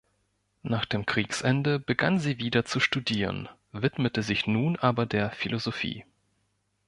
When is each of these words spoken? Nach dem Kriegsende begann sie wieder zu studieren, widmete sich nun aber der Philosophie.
Nach 0.63 0.85
dem 0.85 1.05
Kriegsende 1.05 1.77
begann 1.77 2.17
sie 2.17 2.39
wieder 2.39 2.65
zu 2.65 2.79
studieren, 2.79 3.49
widmete 3.71 4.23
sich 4.23 4.47
nun 4.47 4.75
aber 4.77 5.05
der 5.05 5.29
Philosophie. 5.29 6.05